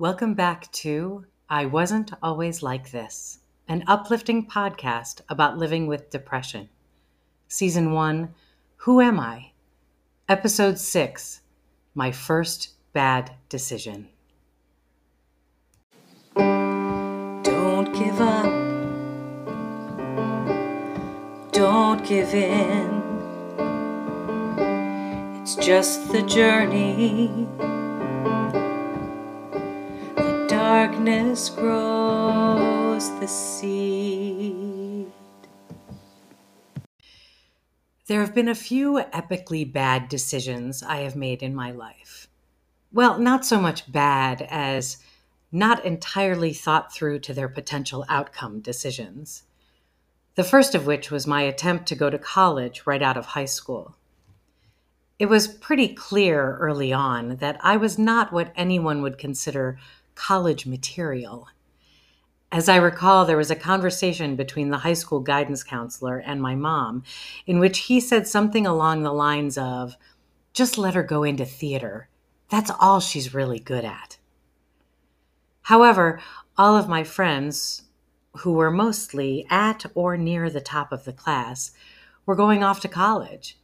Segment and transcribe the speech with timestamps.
[0.00, 6.70] Welcome back to I Wasn't Always Like This, an uplifting podcast about living with depression.
[7.48, 8.34] Season 1
[8.76, 9.50] Who Am I?
[10.26, 11.42] Episode 6
[11.94, 14.08] My First Bad Decision.
[16.34, 18.46] Don't give up.
[21.52, 23.02] Don't give in.
[25.42, 27.46] It's just the journey.
[31.04, 35.06] Darkness grows the seed.
[38.06, 42.28] There have been a few epically bad decisions I have made in my life.
[42.92, 44.98] Well, not so much bad as
[45.50, 49.44] not entirely thought through to their potential outcome decisions.
[50.34, 53.46] The first of which was my attempt to go to college right out of high
[53.46, 53.96] school.
[55.18, 59.78] It was pretty clear early on that I was not what anyone would consider
[60.14, 61.48] college material.
[62.52, 66.56] As I recall, there was a conversation between the high school guidance counselor and my
[66.56, 67.04] mom
[67.46, 69.96] in which he said something along the lines of,
[70.52, 72.08] just let her go into theater.
[72.48, 74.18] That's all she's really good at.
[75.62, 76.20] However,
[76.58, 77.82] all of my friends,
[78.38, 81.70] who were mostly at or near the top of the class,
[82.26, 83.56] were going off to college.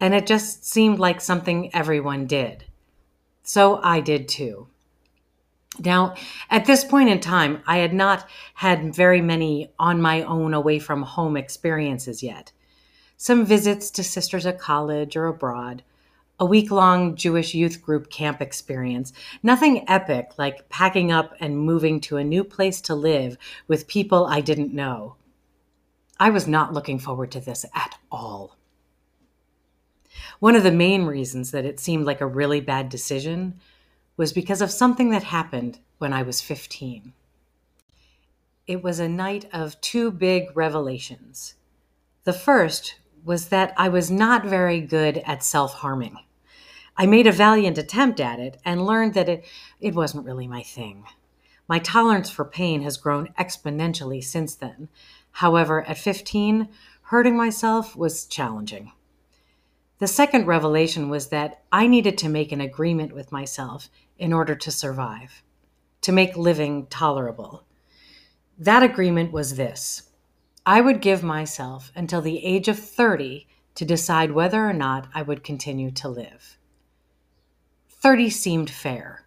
[0.00, 2.64] And it just seemed like something everyone did.
[3.44, 4.68] So I did too.
[5.78, 6.14] Now,
[6.50, 10.78] at this point in time, I had not had very many on my own away
[10.78, 12.52] from home experiences yet.
[13.16, 15.82] Some visits to sisters at college or abroad,
[16.38, 22.00] a week long Jewish youth group camp experience, nothing epic like packing up and moving
[22.00, 23.36] to a new place to live
[23.66, 25.16] with people I didn't know.
[26.18, 28.56] I was not looking forward to this at all.
[30.38, 33.60] One of the main reasons that it seemed like a really bad decision
[34.16, 37.12] was because of something that happened when I was 15.
[38.66, 41.54] It was a night of two big revelations.
[42.24, 46.18] The first was that I was not very good at self harming.
[46.96, 49.44] I made a valiant attempt at it and learned that it,
[49.80, 51.04] it wasn't really my thing.
[51.66, 54.88] My tolerance for pain has grown exponentially since then.
[55.32, 56.68] However, at 15,
[57.02, 58.92] hurting myself was challenging.
[59.98, 63.88] The second revelation was that I needed to make an agreement with myself
[64.18, 65.42] in order to survive,
[66.00, 67.64] to make living tolerable.
[68.58, 70.10] That agreement was this
[70.66, 75.22] I would give myself until the age of 30 to decide whether or not I
[75.22, 76.58] would continue to live.
[77.88, 79.26] 30 seemed fair.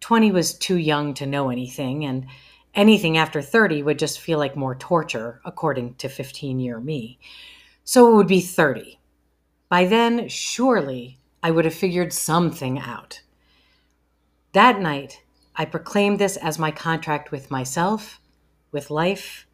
[0.00, 2.26] 20 was too young to know anything, and
[2.74, 7.18] anything after 30 would just feel like more torture, according to 15 year me.
[7.84, 8.98] So it would be 30.
[9.68, 13.20] By then, surely I would have figured something out.
[14.52, 15.22] That night,
[15.54, 18.20] I proclaimed this as my contract with myself,
[18.72, 19.46] with life,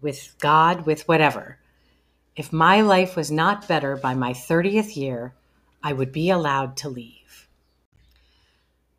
[0.00, 1.58] with God, with whatever.
[2.36, 5.34] If my life was not better by my 30th year,
[5.82, 7.48] I would be allowed to leave.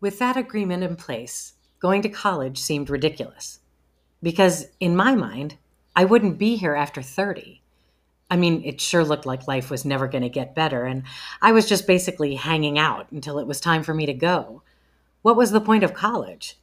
[0.00, 3.60] With that agreement in place, going to college seemed ridiculous.
[4.22, 5.56] Because in my mind,
[5.94, 7.60] I wouldn't be here after 30.
[8.30, 11.02] I mean, it sure looked like life was never going to get better, and
[11.42, 14.62] I was just basically hanging out until it was time for me to go.
[15.24, 16.58] What was the point of college?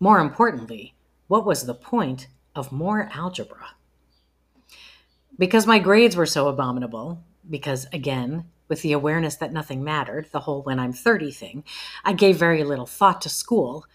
[0.00, 0.94] More importantly,
[1.28, 2.26] what was the point
[2.56, 3.76] of more algebra?
[5.38, 10.40] Because my grades were so abominable, because again, with the awareness that nothing mattered, the
[10.40, 11.62] whole when I'm 30 thing,
[12.04, 13.86] I gave very little thought to school,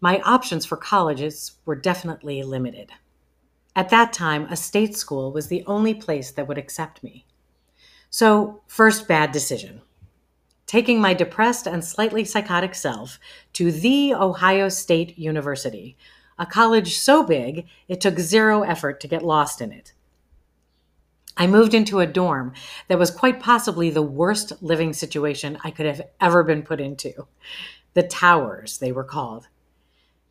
[0.00, 2.92] my options for colleges were definitely limited.
[3.74, 7.26] At that time, a state school was the only place that would accept me.
[8.10, 9.82] So, first bad decision
[10.66, 13.18] taking my depressed and slightly psychotic self
[13.52, 15.96] to The Ohio State University,
[16.38, 19.92] a college so big it took zero effort to get lost in it.
[21.36, 22.54] I moved into a dorm
[22.88, 27.26] that was quite possibly the worst living situation I could have ever been put into.
[27.94, 29.48] The Towers, they were called.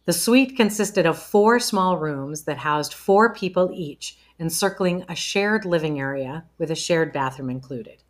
[0.05, 5.65] The suite consisted of four small rooms that housed four people each, encircling a shared
[5.65, 8.03] living area with a shared bathroom included.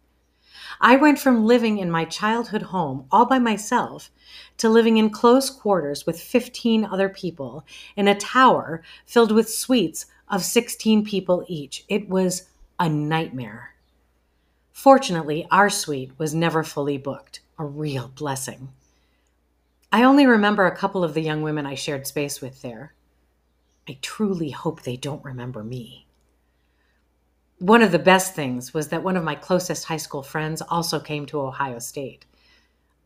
[0.82, 4.12] I went from living in my childhood home all by myself
[4.58, 10.06] to living in close quarters with 15 other people in a tower filled with suites
[10.30, 11.86] of 16 people each.
[11.88, 12.50] It was
[12.80, 13.76] a nightmare.
[14.72, 18.70] Fortunately, our suite was never fully booked, a real blessing.
[19.92, 22.94] I only remember a couple of the young women I shared space with there.
[23.88, 26.05] I truly hope they don't remember me
[27.60, 31.00] one of the best things was that one of my closest high school friends also
[31.00, 32.26] came to Ohio State.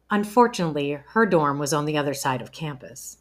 [0.10, 3.18] Unfortunately, her dorm was on the other side of campus.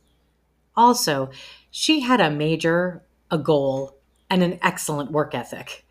[0.76, 1.30] Also,
[1.70, 3.96] she had a major, a goal,
[4.30, 5.84] and an excellent work ethic.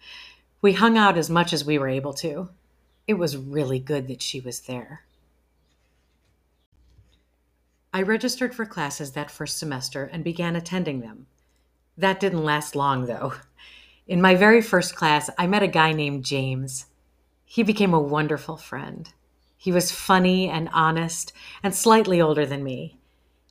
[0.62, 2.50] We hung out as much as we were able to.
[3.06, 5.04] It was really good that she was there.
[7.94, 11.28] I registered for classes that first semester and began attending them.
[11.98, 13.34] That didn't last long, though.
[14.08, 16.86] In my very first class, I met a guy named James.
[17.44, 19.12] He became a wonderful friend.
[19.58, 23.00] He was funny and honest and slightly older than me.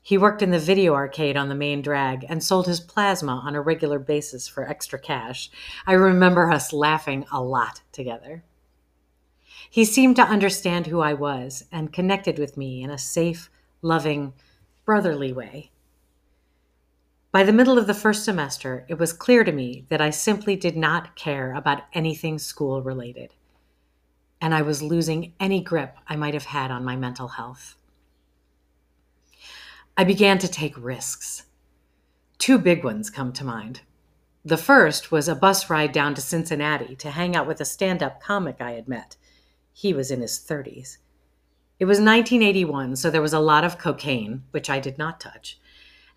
[0.02, 3.54] He worked in the video arcade on the main drag and sold his plasma on
[3.54, 5.50] a regular basis for extra cash.
[5.86, 8.42] I remember us laughing a lot together.
[9.68, 13.50] He seemed to understand who I was and connected with me in a safe,
[13.82, 14.32] loving,
[14.86, 15.70] brotherly way.
[17.36, 20.56] By the middle of the first semester, it was clear to me that I simply
[20.56, 23.34] did not care about anything school related,
[24.40, 27.76] and I was losing any grip I might have had on my mental health.
[29.98, 31.44] I began to take risks.
[32.38, 33.82] Two big ones come to mind.
[34.42, 38.02] The first was a bus ride down to Cincinnati to hang out with a stand
[38.02, 39.16] up comic I had met.
[39.74, 40.96] He was in his 30s.
[41.78, 45.60] It was 1981, so there was a lot of cocaine, which I did not touch,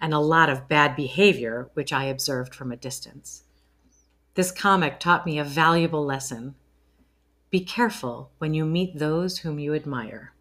[0.01, 3.43] and a lot of bad behavior, which I observed from a distance.
[4.35, 6.55] This comic taught me a valuable lesson.
[7.49, 10.33] Be careful when you meet those whom you admire.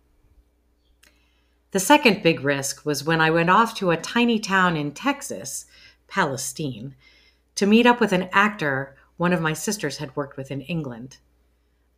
[1.70, 5.66] The second big risk was when I went off to a tiny town in Texas,
[6.06, 6.94] Palestine,
[7.56, 11.19] to meet up with an actor one of my sisters had worked with in England.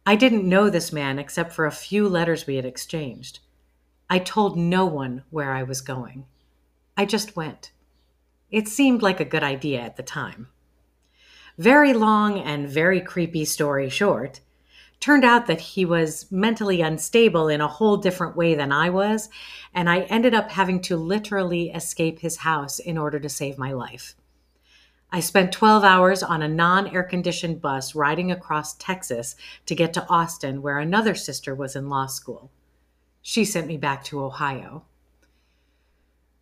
[0.06, 3.40] I didn't know this man except for a few letters we had exchanged.
[4.08, 6.24] I told no one where I was going.
[7.00, 7.72] I just went.
[8.50, 10.48] It seemed like a good idea at the time.
[11.56, 14.40] Very long and very creepy story short,
[15.00, 19.30] turned out that he was mentally unstable in a whole different way than I was,
[19.72, 23.72] and I ended up having to literally escape his house in order to save my
[23.72, 24.14] life.
[25.10, 29.94] I spent 12 hours on a non air conditioned bus riding across Texas to get
[29.94, 32.50] to Austin, where another sister was in law school.
[33.22, 34.84] She sent me back to Ohio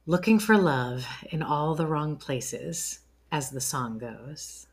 [0.09, 3.01] looking for love in all the wrong places,
[3.31, 4.67] as the song goes.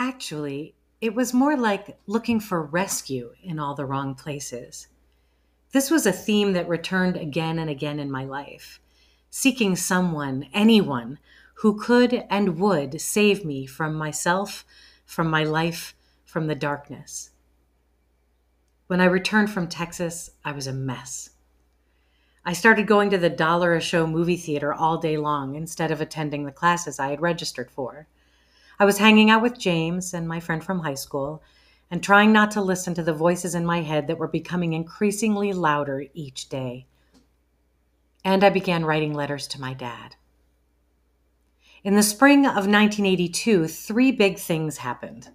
[0.00, 4.88] Actually, it was more like looking for rescue in all the wrong places.
[5.70, 8.80] This was a theme that returned again and again in my life,
[9.30, 11.20] seeking someone, anyone,
[11.58, 14.64] who could and would save me from myself,
[15.06, 15.94] from my life,
[16.24, 17.30] from the darkness.
[18.88, 21.30] When I returned from Texas, I was a mess.
[22.46, 26.02] I started going to the dollar a show movie theater all day long instead of
[26.02, 28.06] attending the classes I had registered for.
[28.78, 31.42] I was hanging out with James and my friend from high school
[31.90, 35.54] and trying not to listen to the voices in my head that were becoming increasingly
[35.54, 36.86] louder each day.
[38.24, 40.16] And I began writing letters to my dad.
[41.82, 45.30] In the spring of 1982, three big things happened.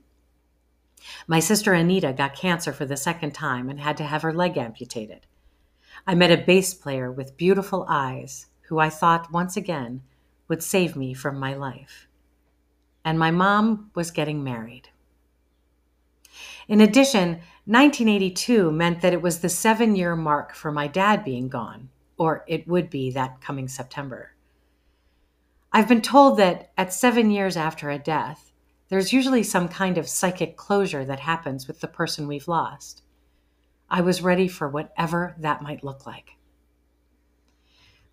[1.27, 4.57] My sister Anita got cancer for the second time and had to have her leg
[4.57, 5.25] amputated.
[6.07, 10.01] I met a bass player with beautiful eyes who I thought once again
[10.47, 12.07] would save me from my life.
[13.05, 14.89] And my mom was getting married.
[16.67, 21.49] In addition, 1982 meant that it was the seven year mark for my dad being
[21.49, 24.33] gone, or it would be that coming September.
[25.71, 28.51] I've been told that at seven years after a death,
[28.89, 33.03] there's usually some kind of psychic closure that happens with the person we've lost.
[33.89, 36.31] I was ready for whatever that might look like.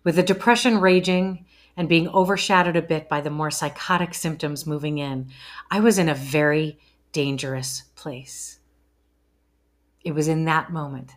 [0.03, 4.97] With the depression raging and being overshadowed a bit by the more psychotic symptoms moving
[4.97, 5.29] in,
[5.69, 6.79] I was in a very
[7.11, 8.59] dangerous place.
[10.03, 11.15] It was in that moment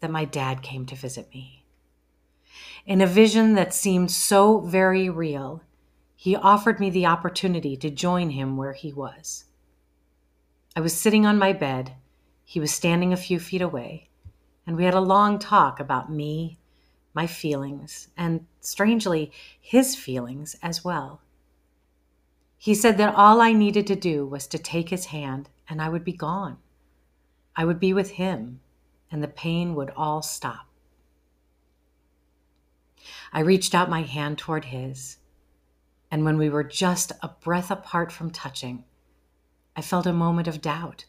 [0.00, 1.64] that my dad came to visit me.
[2.84, 5.62] In a vision that seemed so very real,
[6.14, 9.46] he offered me the opportunity to join him where he was.
[10.76, 11.94] I was sitting on my bed
[12.48, 14.08] he was standing a few feet away,
[14.64, 16.60] and we had a long talk about me,
[17.12, 21.20] my feelings, and strangely, his feelings as well.
[22.56, 25.88] He said that all I needed to do was to take his hand and I
[25.88, 26.58] would be gone.
[27.56, 28.60] I would be with him
[29.10, 30.68] and the pain would all stop.
[33.32, 35.16] I reached out my hand toward his,
[36.12, 38.84] and when we were just a breath apart from touching,
[39.74, 41.06] I felt a moment of doubt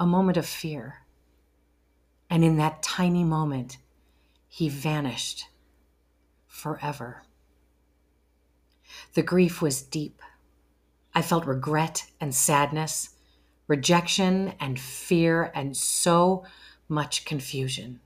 [0.00, 1.04] a moment of fear.
[2.28, 3.78] And in that tiny moment,
[4.48, 5.46] he vanished
[6.48, 7.22] forever.
[9.14, 10.20] The grief was deep.
[11.14, 13.10] I felt regret and sadness,
[13.68, 16.44] rejection and fear, and so
[16.88, 18.00] much confusion.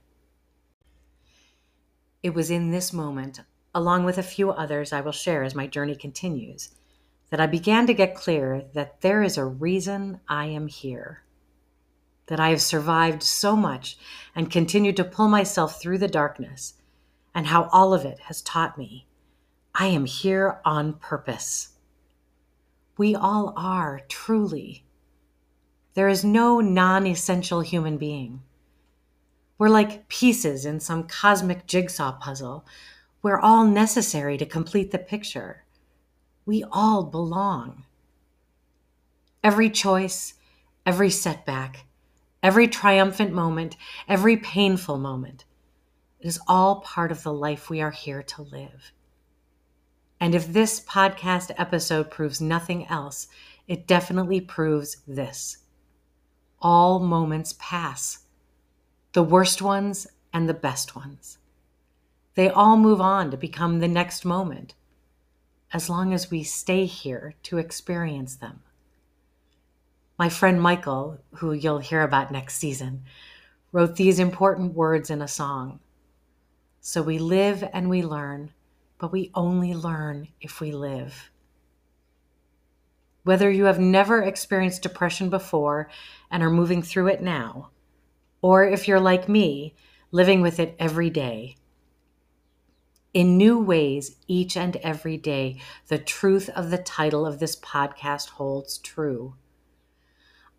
[2.22, 3.40] It was in this moment
[3.74, 6.70] along with a few others I will share as my journey continues,
[7.30, 11.23] that I began to get clear that there is a reason I am here.
[12.26, 13.98] That I have survived so much
[14.34, 16.74] and continue to pull myself through the darkness,
[17.34, 19.06] and how all of it has taught me
[19.74, 21.70] I am here on purpose.
[22.96, 24.84] We all are, truly.
[25.94, 28.42] There is no non essential human being.
[29.58, 32.64] We're like pieces in some cosmic jigsaw puzzle.
[33.20, 35.64] We're all necessary to complete the picture.
[36.46, 37.84] We all belong.
[39.42, 40.34] Every choice,
[40.86, 41.86] every setback,
[42.44, 43.74] every triumphant moment,
[44.06, 45.46] every painful moment.
[46.20, 48.92] It is all part of the life we are here to live.
[50.20, 53.28] And if this podcast episode proves nothing else,
[53.66, 55.56] it definitely proves this.
[56.60, 58.18] All moments pass
[59.12, 61.38] the worst ones and the best ones.
[62.34, 64.74] They all move on to become the next moment,
[65.72, 68.60] as long as we stay here to experience them.
[70.24, 73.04] My friend Michael, who you'll hear about next season,
[73.72, 75.80] wrote these important words in a song.
[76.80, 78.50] So we live and we learn,
[78.96, 81.30] but we only learn if we live.
[83.22, 85.90] Whether you have never experienced depression before
[86.30, 87.68] and are moving through it now,
[88.40, 89.74] or if you're like me,
[90.10, 91.56] living with it every day.
[93.12, 98.30] In new ways, each and every day, the truth of the title of this podcast
[98.30, 99.34] holds true.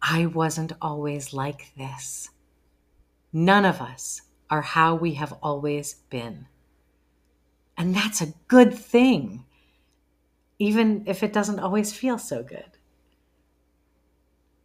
[0.02, 2.30] I wasn't always like this.
[3.34, 6.48] None of us are how we have always been.
[7.78, 9.46] And that's a good thing,
[10.60, 12.78] even if it doesn't always feel so good.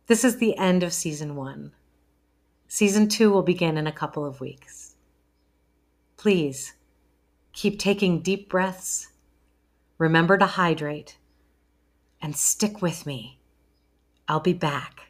[0.07, 1.73] This is the end of season one.
[2.69, 4.95] Season two will begin in a couple of weeks.
[6.17, 6.75] Please
[7.53, 9.09] keep taking deep breaths,
[9.99, 11.17] remember to hydrate,
[12.23, 13.41] and stick with me.
[14.29, 15.10] I'll be back.